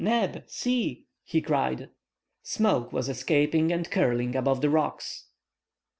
[0.03, 0.45] Neb!
[0.47, 1.91] See!" he cried.
[2.41, 5.25] Smoke was escaping and curling above the rocks!